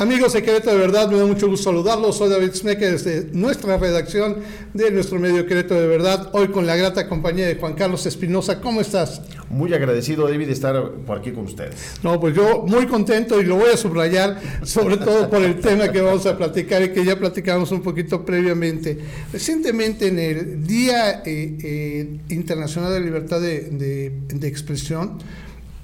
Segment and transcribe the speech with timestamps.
[0.00, 2.18] Amigos de Querétaro, de verdad, me da mucho gusto saludarlos.
[2.18, 4.36] Soy David Smecker desde nuestra redacción
[4.72, 6.30] de nuestro medio Querétaro de verdad.
[6.34, 8.60] Hoy con la grata compañía de Juan Carlos Espinosa.
[8.60, 9.22] ¿Cómo estás?
[9.50, 11.74] Muy agradecido, David, de estar por aquí con ustedes.
[12.04, 15.90] No, pues yo muy contento y lo voy a subrayar, sobre todo por el tema
[15.90, 19.00] que vamos a platicar y que ya platicamos un poquito previamente.
[19.32, 25.18] Recientemente, en el Día eh, eh, Internacional de Libertad de, de Expresión,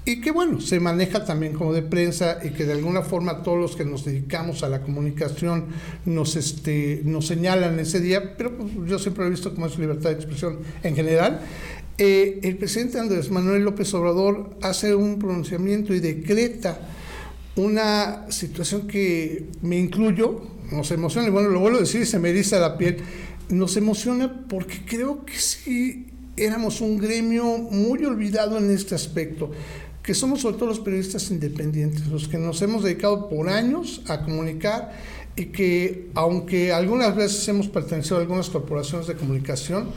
[0.07, 3.59] y que bueno, se maneja también como de prensa y que de alguna forma todos
[3.59, 5.65] los que nos dedicamos a la comunicación
[6.05, 10.11] nos, este, nos señalan ese día, pero pues, yo siempre he visto como es libertad
[10.11, 11.41] de expresión en general.
[11.97, 16.77] Eh, el presidente Andrés Manuel López Obrador hace un pronunciamiento y decreta
[17.55, 20.41] una situación que me incluyo,
[20.71, 22.97] nos emociona, y bueno, lo vuelvo a decir se me eriza la piel,
[23.49, 29.51] nos emociona porque creo que sí éramos un gremio muy olvidado en este aspecto
[30.05, 34.21] que somos sobre todo los periodistas independientes, los que nos hemos dedicado por años a
[34.21, 34.93] comunicar
[35.35, 39.89] y que aunque algunas veces hemos pertenecido a algunas corporaciones de comunicación,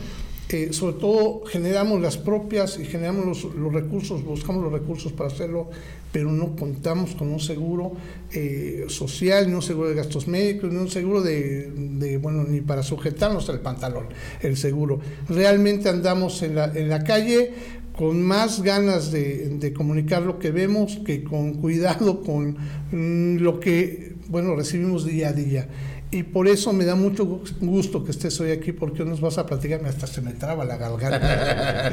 [0.51, 5.69] eh, sobre todo generamos las propias y generamos los, recursos, buscamos los recursos para hacerlo,
[6.11, 7.93] pero no contamos con un seguro
[8.33, 12.63] eh, social, ni un seguro de gastos médicos, ni un seguro de, de, bueno, ni
[12.63, 14.07] para sujetarnos al pantalón,
[14.41, 15.01] el seguro.
[15.29, 17.53] Realmente andamos en la, en la calle
[17.99, 22.57] con más ganas de, comunicar lo que vemos que con cuidado con
[22.93, 25.69] mm, lo que, bueno, recibimos día a día.
[26.11, 29.45] Y por eso me da mucho gusto que estés hoy aquí, porque nos vas a
[29.45, 31.89] platicar, hasta se me traba la garganta,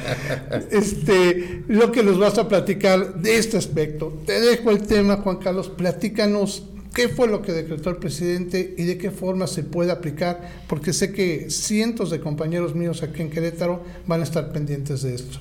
[0.72, 4.22] este, lo que nos vas a platicar de este aspecto.
[4.26, 8.84] Te dejo el tema, Juan Carlos, platícanos qué fue lo que decretó el presidente y
[8.86, 13.30] de qué forma se puede aplicar, porque sé que cientos de compañeros míos aquí en
[13.30, 15.40] Querétaro van a estar pendientes de esto.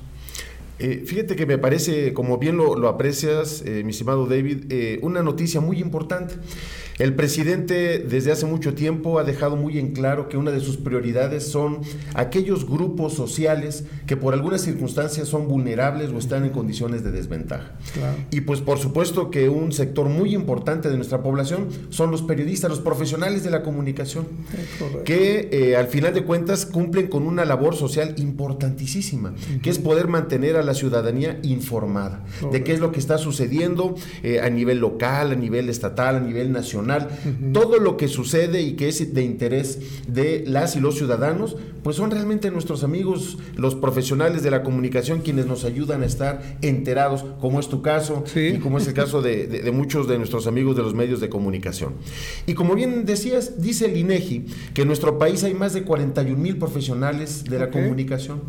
[0.81, 5.23] Eh, fíjate que me parece, como bien lo, aprecias, eh, mi estimado David, eh, una
[5.23, 6.35] noticia muy importante.
[6.99, 10.77] El presidente desde hace mucho tiempo ha dejado muy en claro que una de sus
[10.77, 11.81] prioridades son
[12.15, 17.73] aquellos grupos sociales que por algunas circunstancias son vulnerables o están en condiciones de desventaja.
[18.31, 22.71] Y pues por supuesto que un sector muy importante de nuestra población son los periodistas,
[22.71, 24.29] los profesionales de la comunicación,
[25.05, 30.07] que eh, al final de cuentas cumplen con una labor social importantísima, que es poder
[30.07, 34.79] mantener a la ciudadanía informada de qué es lo que está sucediendo eh, a nivel
[34.79, 36.84] local, a nivel estatal, a nivel nacional
[37.53, 41.97] todo lo que sucede y que es de interés de las y los ciudadanos, pues
[41.97, 47.25] son realmente nuestros amigos, los profesionales de la comunicación, quienes nos ayudan a estar enterados,
[47.41, 50.83] como es tu caso y como es el caso de, muchos de nuestros amigos de
[50.83, 51.93] los medios de comunicación.
[52.47, 56.37] Y como bien decías, dice el INEGI que en nuestro país hay más de 41
[56.41, 58.43] mil profesionales de la comunicación,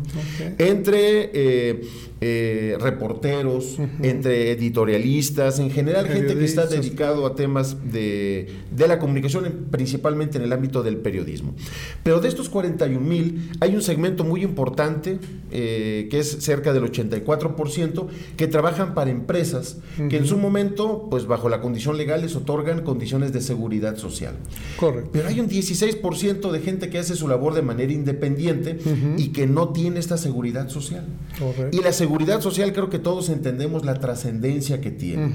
[0.58, 1.82] entre eh,
[2.22, 8.25] eh, reporteros, entre editorialistas, en general gente que está dedicado a temas de
[8.70, 11.54] de, la comunicación, principalmente en el ámbito del periodismo.
[12.02, 15.18] Pero de estos 41 mil, hay un segmento muy importante,
[15.50, 19.78] eh, que es cerca del 84%, que trabajan para empresas
[20.08, 24.34] que en su momento, pues bajo la condición legal, les otorgan condiciones de seguridad social.
[24.76, 25.10] Correcto.
[25.12, 28.78] Pero hay un 16% de gente que hace su labor de manera independiente
[29.16, 31.04] y que no tiene esta seguridad social.
[31.38, 31.76] Correcto.
[31.76, 35.32] Y la seguridad social creo que todos entendemos la trascendencia que tiene.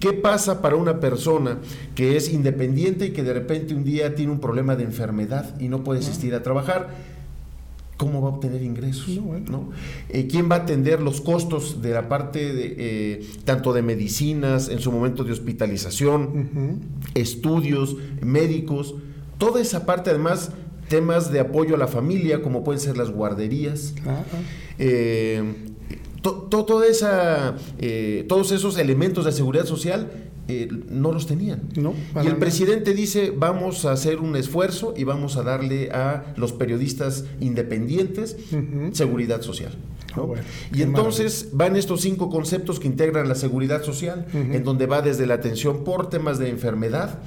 [0.00, 1.58] ¿Qué pasa para una persona
[1.94, 5.68] que es independiente y que de repente un día tiene un problema de enfermedad y
[5.68, 6.88] no puede asistir a trabajar,
[7.96, 9.08] ¿cómo va a obtener ingresos?
[9.48, 9.70] No,
[10.08, 14.68] eh, ¿Quién va a atender los costos de la parte de, eh, tanto de medicinas,
[14.68, 16.80] en su momento de hospitalización,
[17.14, 18.94] estudios, médicos?
[19.38, 20.52] Toda esa parte, además,
[20.88, 23.94] temas de apoyo a la familia, como pueden ser las guarderías.
[24.78, 25.42] Eh,
[26.22, 27.56] toda esa,
[28.26, 31.62] todos esos elementos de seguridad social eh, no los tenían.
[32.22, 36.52] y el presidente dice, vamos a hacer un esfuerzo y vamos a darle a los
[36.52, 38.36] periodistas independientes
[38.92, 39.72] seguridad social.
[40.14, 40.24] Ah,
[40.72, 45.26] y entonces van estos cinco conceptos que integran la seguridad social, en donde va desde
[45.26, 47.20] la atención por temas de enfermedad,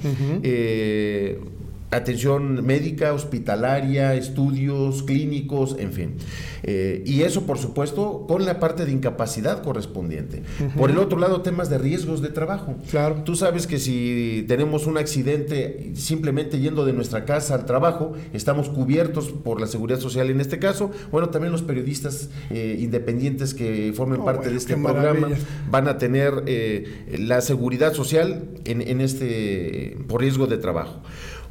[1.90, 6.14] atención médica, hospitalaria, estudios clínicos, en fin.
[6.62, 10.42] Eh, y eso, por supuesto, con la parte de incapacidad correspondiente.
[10.76, 12.76] Por el otro lado, temas de riesgos de trabajo.
[12.90, 13.22] Claro.
[13.24, 18.68] Tú sabes que si tenemos un accidente simplemente yendo de nuestra casa al trabajo, estamos
[18.68, 20.90] cubiertos por la seguridad social en este caso.
[21.10, 25.28] Bueno, también los periodistas eh, independientes que formen parte de este programa
[25.70, 31.02] van a tener eh, la seguridad social en, en este por riesgo de trabajo.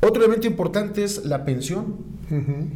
[0.01, 2.19] Otro elemento importante es la pensión.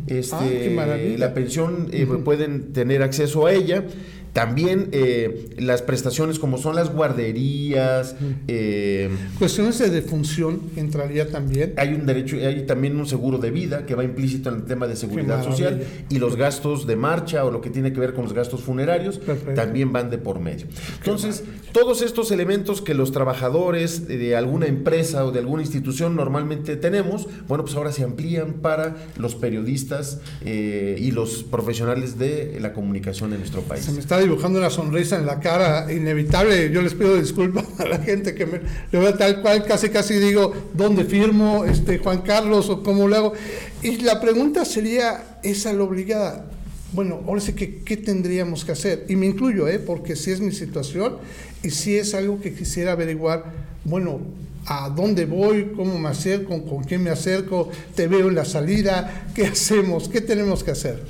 [0.08, 3.86] este, ah, la pensión eh, pueden tener acceso a ella
[4.34, 8.16] También eh, las prestaciones como son las guarderías.
[8.48, 11.74] Eh, Cuestiones de defunción entraría también.
[11.78, 14.88] Hay un derecho, hay también un seguro de vida que va implícito en el tema
[14.88, 18.24] de seguridad social y los gastos de marcha o lo que tiene que ver con
[18.24, 19.22] los gastos funerarios
[19.56, 20.66] también van de por medio.
[20.98, 26.76] Entonces, todos estos elementos que los trabajadores de alguna empresa o de alguna institución normalmente
[26.76, 32.74] tenemos, bueno, pues ahora se amplían para los periodistas eh, y los profesionales de la
[32.74, 33.86] comunicación en nuestro país.
[33.86, 36.72] Se me está dibujando una sonrisa en la cara inevitable.
[36.72, 38.62] Yo les pido disculpas a la gente que me
[38.92, 43.16] lo vea tal cual, casi casi digo, ¿dónde firmo, este Juan Carlos o cómo lo
[43.16, 43.34] hago?
[43.81, 46.46] Y la pregunta sería esa la obligada.
[46.94, 49.06] Bueno, ahora sí que, ¿qué tendríamos que hacer?
[49.10, 49.80] Y me incluyo, ¿eh?
[49.80, 51.18] porque si es mi situación
[51.64, 53.46] y si es algo que quisiera averiguar,
[53.84, 54.22] bueno,
[54.66, 59.28] a dónde voy, cómo me acerco, con quién me acerco, te veo en la salida,
[59.34, 61.04] qué hacemos, qué tenemos que hacer.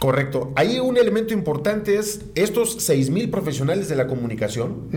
[0.00, 0.50] Correcto.
[0.56, 4.88] Ahí un elemento importante es estos mil profesionales de la comunicación.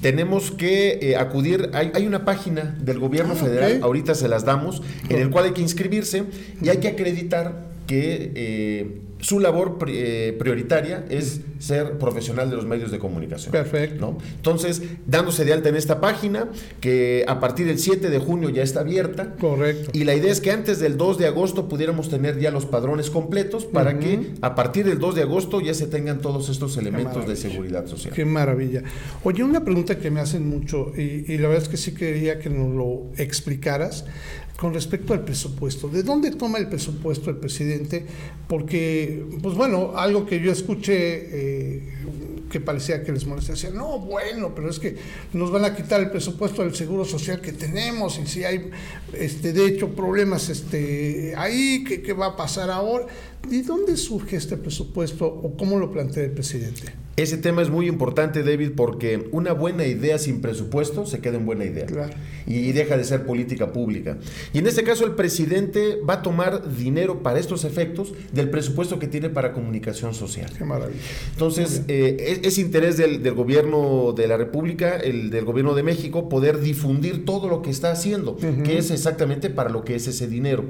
[0.00, 4.82] Tenemos que eh, acudir, hay, una página del gobierno ah, federal, ahorita se las damos,
[5.10, 6.24] en el cual hay que inscribirse
[6.62, 12.66] y hay que acreditar que eh, su labor eh, prioritaria es ser profesional de los
[12.66, 13.50] medios de comunicación.
[13.50, 14.16] Perfecto.
[14.36, 16.48] Entonces, dándose de alta en esta página,
[16.80, 19.34] que a partir del 7 de junio ya está abierta.
[19.40, 19.90] Correcto.
[19.94, 23.10] Y la idea es que antes del 2 de agosto pudiéramos tener ya los padrones
[23.10, 27.26] completos para que a partir del 2 de agosto ya se tengan todos estos elementos
[27.26, 28.12] de seguridad social.
[28.14, 28.82] Qué maravilla.
[29.24, 32.38] Oye, una pregunta que me hacen mucho y, y la verdad es que sí quería
[32.38, 34.04] que nos lo explicaras
[34.58, 35.88] con respecto al presupuesto.
[35.88, 38.04] ¿De dónde toma el presupuesto el presidente?
[38.48, 41.94] Porque, pues bueno, algo que yo escuché eh,
[42.50, 44.96] que parecía que les molestaba, decían, no, bueno, pero es que
[45.32, 48.68] nos van a quitar el presupuesto del seguro social que tenemos y si hay,
[49.12, 53.06] este, de hecho, problemas este, ahí, ¿qué, qué va a pasar ahora?
[53.48, 57.07] ¿De dónde surge este presupuesto o cómo lo plantea el presidente?
[57.18, 61.46] Ese tema es muy importante, David, porque una buena idea sin presupuesto se queda en
[61.46, 61.84] buena idea
[62.46, 64.18] y deja de ser política pública.
[64.52, 69.00] Y en este caso el presidente va a tomar dinero para estos efectos del presupuesto
[69.00, 70.48] que tiene para comunicación social.
[70.56, 71.00] Qué maravilla.
[71.32, 76.60] Entonces, eh, es, interés del, gobierno de la República, el del gobierno de México, poder
[76.60, 80.66] difundir todo lo que está haciendo, que es exactamente para lo que es ese dinero.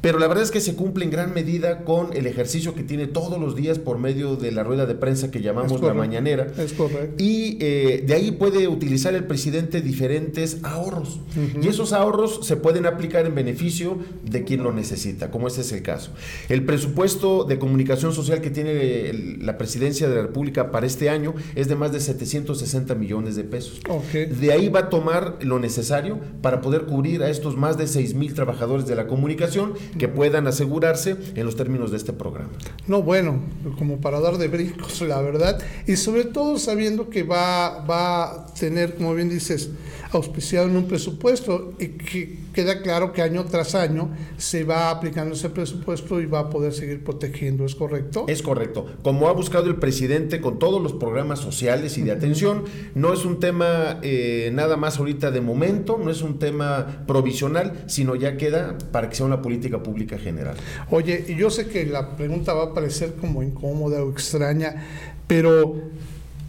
[0.00, 3.08] Pero la verdad es que se cumple en gran medida con el ejercicio que tiene
[3.08, 6.46] todos los días por medio de la rueda de prensa que llamamos la mañanera.
[6.58, 7.22] Es correcto.
[7.22, 11.20] Y eh, de ahí puede utilizar el presidente diferentes ahorros.
[11.60, 15.72] Y esos ahorros se pueden aplicar en beneficio de quien lo necesita, como este es
[15.72, 16.12] el caso.
[16.48, 21.34] El presupuesto de comunicación social que tiene la presidencia de la República para este año
[21.54, 23.80] es de más de 760 millones de pesos.
[24.12, 28.14] De ahí va a tomar lo necesario para poder cubrir a estos más de 6
[28.14, 32.50] mil trabajadores de la comunicación que puedan asegurarse en los términos de este programa.
[32.86, 33.40] No, bueno,
[33.78, 38.46] como para dar de brincos, la verdad y sobre todo sabiendo que va, va a
[38.54, 39.70] tener, como bien dices,
[40.12, 45.34] auspiciado en un presupuesto y que queda claro que año tras año se va aplicando
[45.34, 48.26] ese presupuesto y va a poder seguir protegiendo, ¿es correcto?
[48.28, 48.86] Es correcto.
[49.02, 52.64] Como ha buscado el presidente con todos los programas sociales y de atención,
[52.94, 57.84] no es un tema eh, nada más ahorita de momento, no es un tema provisional,
[57.86, 60.56] sino ya queda para que sea una política pública general.
[60.90, 64.86] Oye, y yo sé que la pregunta va a parecer como incómoda o extraña,
[65.26, 65.76] pero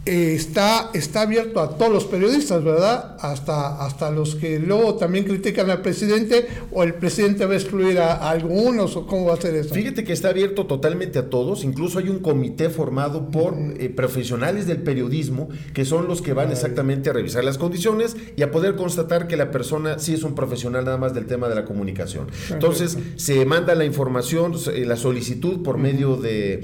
[0.06, 3.16] eh, está, está abierto a todos los periodistas, ¿verdad?
[3.20, 7.98] Hasta, hasta los que luego también critican al presidente o el presidente va a excluir
[7.98, 9.72] a, algunos o cómo va a ser eso.
[9.72, 14.66] Fíjate que está abierto totalmente a todos, incluso hay un comité formado por eh, profesionales
[14.66, 18.76] del periodismo que son los que van exactamente a revisar las condiciones y a poder
[18.76, 22.26] constatar que la persona sí es un profesional nada más del tema de la comunicación.
[22.50, 24.52] Entonces se manda la información,
[24.84, 26.62] la solicitud por medio de,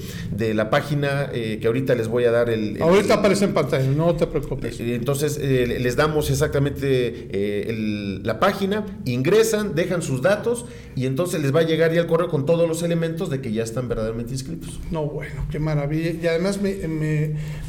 [0.54, 2.76] la página eh, que ahorita les voy a dar el...
[2.82, 4.80] ahorita en pantalla, no te preocupes.
[4.80, 10.64] Eh, entonces eh, les damos exactamente eh, la página, ingresan, dejan sus datos
[10.96, 13.52] y entonces les va a llegar ya el correo con todos los elementos de que
[13.52, 14.80] ya están verdaderamente inscritos.
[14.90, 16.10] No, bueno, qué maravilla.
[16.10, 16.74] Y además me,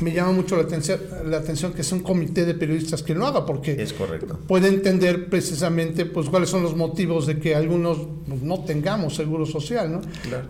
[0.02, 3.26] me, llama mucho la atención, la atención que es un comité de periodistas que lo
[3.28, 4.40] haga, porque es correcto.
[4.48, 9.46] puede entender precisamente pues cuáles son los motivos de que algunos pues, no tengamos seguro
[9.46, 10.02] social, ¿no?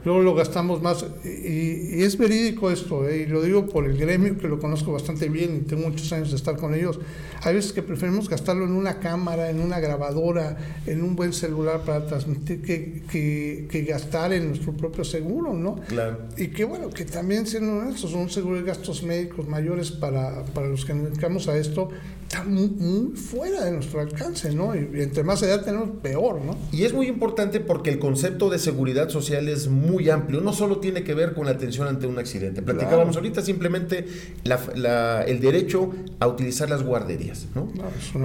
[0.06, 1.06] Luego lo gastamos más.
[1.26, 5.01] Y, y es verídico esto, y lo digo por el gremio que lo conozco bastante
[5.02, 7.00] bastante bien y tengo muchos años de estar con ellos,
[7.44, 11.82] hay veces que preferimos gastarlo en una cámara, en una grabadora, en un buen celular
[11.84, 15.76] para transmitir que, que, gastar en nuestro propio seguro, ¿no?
[15.88, 16.20] Claro.
[16.38, 20.68] Y que bueno, que también siendo honestos, un seguro de gastos médicos mayores para, para
[20.68, 21.90] los que nos dedicamos a esto,
[22.32, 24.74] está muy, fuera de nuestro alcance, ¿no?
[24.74, 26.56] Y, entre más edad tenemos, peor, ¿no?
[26.72, 30.78] Y es muy importante porque el concepto de seguridad social es muy amplio, no solo
[30.78, 32.62] tiene que ver con la atención ante un accidente.
[32.62, 34.06] Platicábamos ahorita simplemente
[34.46, 37.68] el derecho a utilizar las guarderías, ¿no?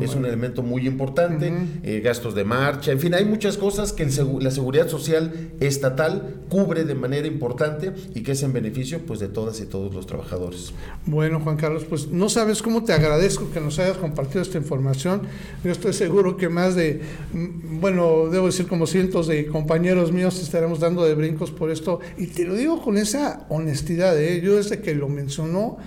[0.00, 4.06] es, un elemento muy importante, eh, gastos de marcha, en fin, hay muchas cosas que
[4.40, 9.28] la seguridad social estatal cubre de manera importante y que es en beneficio pues de
[9.28, 10.72] todas y todos los trabajadores.
[11.06, 15.22] Bueno, Juan Carlos, pues no sabes cómo te agradezco que nos hayas compartido esta información.
[15.64, 17.00] Yo estoy seguro que más de,
[17.32, 22.00] mm, bueno, debo decir como cientos de compañeros míos estaremos dando de brincos por esto.
[22.16, 24.20] Y te lo digo con esa honestidad.
[24.20, 24.40] ¿eh?
[24.40, 25.78] Yo desde que lo mencionó,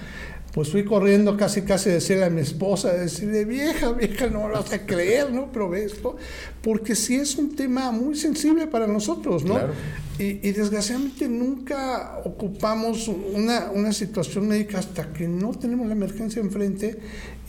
[0.53, 4.73] pues fui corriendo casi casi decirle a mi esposa, decirle, vieja, vieja, no lo vas
[4.73, 5.51] a creer, ¿no?
[5.51, 6.17] Pero esto,
[6.61, 9.59] porque sí es un tema muy sensible para nosotros, ¿no?
[10.19, 16.99] Y, desgraciadamente nunca ocupamos una, una situación médica hasta que no tenemos la emergencia enfrente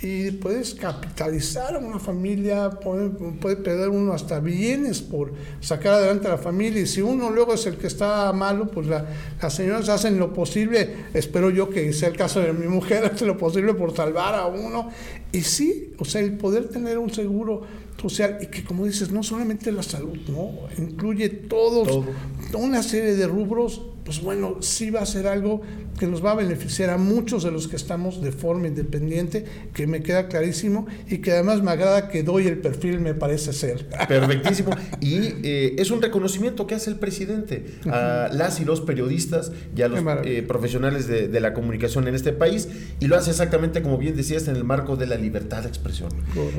[0.02, 6.28] y puedes capitalizar a una familia, puede, puede, perder uno hasta bienes por sacar adelante
[6.28, 6.80] a la familia.
[6.80, 9.04] Y si uno luego es el que está malo, pues la,
[9.42, 13.26] las señoras hacen lo posible, espero yo que sea el caso de mi mujer, hacen
[13.26, 14.90] lo posible por salvar a uno.
[15.32, 17.62] Y sí, o sea, el poder tener un seguro
[18.00, 20.52] social y que como dices, no solamente la salud, ¿no?
[20.78, 22.04] Incluye todos,
[22.50, 25.60] toda una serie de rubros pues bueno, sí va a ser algo
[25.98, 29.86] que nos va a beneficiar a muchos de los que estamos de forma independiente, que
[29.86, 33.86] me queda clarísimo y que además me agrada que doy el perfil, me parece ser.
[34.08, 34.70] Perfectísimo.
[35.00, 39.82] Y eh, es un reconocimiento que hace el presidente a las y los periodistas y
[39.82, 42.68] a los eh, profesionales de, la comunicación en este país
[43.00, 46.10] y lo hace exactamente como bien decías en el marco de la libertad de expresión.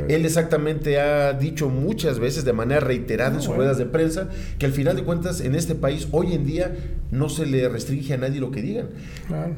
[0.07, 4.65] Él exactamente ha dicho muchas veces de manera reiterada en sus ruedas de prensa que
[4.65, 6.73] al final de cuentas en este país hoy en día
[7.11, 8.89] no se le restringe a nadie lo que digan.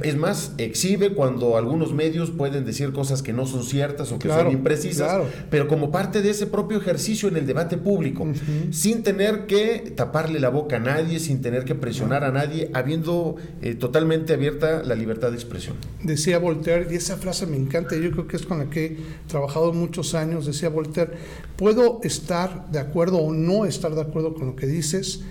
[0.01, 4.29] Es más, exhibe cuando algunos medios pueden decir cosas que no son ciertas o que
[4.29, 8.27] son imprecisas, pero como parte de ese propio ejercicio en el debate público,
[8.71, 13.35] sin tener que taparle la boca a nadie, sin tener que presionar a nadie, habiendo
[13.61, 15.75] eh, totalmente abierta la libertad de expresión.
[16.03, 18.97] Decía Voltaire, y esa frase me encanta, yo creo que es con la que he
[19.27, 21.11] trabajado muchos años, decía Voltaire,
[21.57, 25.21] puedo estar de acuerdo o no estar de acuerdo con lo que dices,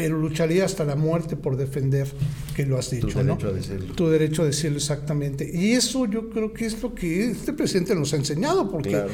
[0.00, 2.08] pero lucharía hasta la muerte por defender
[2.56, 3.08] que lo has dicho.
[3.08, 3.94] Tu derecho a decirlo.
[3.94, 5.50] Tu derecho a decirlo exactamente.
[5.52, 9.04] Y eso yo creo que es lo que este presidente nos ha enseñado, porque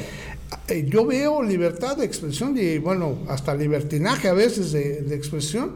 [0.69, 5.73] eh, yo veo libertad de expresión y, bueno, hasta libertinaje a veces de, de expresión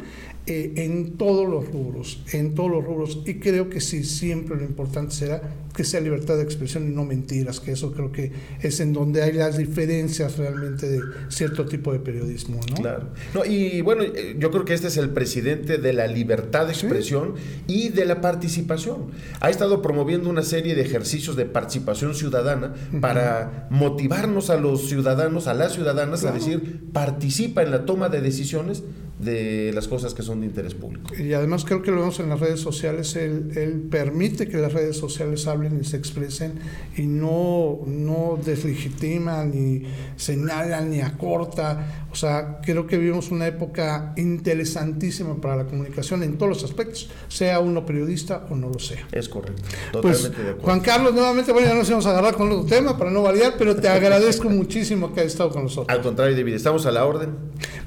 [0.48, 3.20] eh, en todos los rubros, en todos los rubros.
[3.26, 5.42] Y creo que sí, siempre lo importante será
[5.76, 8.32] que sea libertad de expresión y no mentiras, que eso creo que
[8.62, 12.60] es en donde hay las diferencias realmente de cierto tipo de periodismo.
[12.70, 12.76] ¿no?
[12.76, 13.10] Claro.
[13.34, 16.74] No, y bueno, eh, yo creo que este es el presidente de la libertad de
[16.74, 17.36] expresión
[17.68, 19.12] y de la participación.
[19.40, 25.48] Ha estado promoviendo una serie de ejercicios de participación ciudadana para motivarnos a los ciudadanos,
[25.48, 28.84] a las ciudadanas, a decir, participa en la toma de decisiones
[29.22, 31.16] de las cosas que son de interés público.
[31.16, 34.74] Y además creo que lo vemos en las redes sociales, él, él permite que las
[34.74, 36.54] redes sociales hablen y se expresen
[36.98, 39.84] y no, no deslegitiman, ni
[40.16, 42.08] señalan, ni acorta.
[42.12, 47.10] O sea, creo que vivimos una época interesantísima para la comunicación en todos los aspectos,
[47.28, 49.08] sea uno periodista o no lo sea.
[49.12, 49.62] Es correcto.
[50.02, 50.64] Pues, Totalmente de acuerdo.
[50.64, 53.54] Juan Carlos, nuevamente, bueno, ya nos vamos a agarrar con otro tema para no variar,
[53.58, 55.96] pero te agradezco muchísimo que hayas estado con nosotros.
[55.96, 57.30] Al contrario, David, estamos a la orden.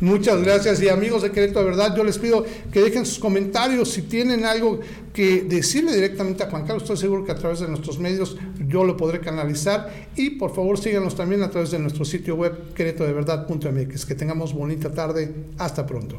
[0.00, 3.90] Muchas gracias y amigos de Querétaro de Verdad, yo les pido que dejen sus comentarios
[3.90, 4.80] si tienen algo
[5.12, 8.84] que decirle directamente a Juan Carlos, estoy seguro que a través de nuestros medios yo
[8.84, 14.06] lo podré canalizar y por favor síganos también a través de nuestro sitio web queretodeverdad.mx.
[14.06, 15.32] Que tengamos bonita tarde.
[15.58, 16.18] Hasta pronto.